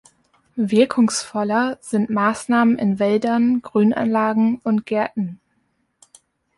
[0.55, 5.39] Wirkungsvoller sind Maßnahmen in Wäldern, Grünanlagen und Gärten.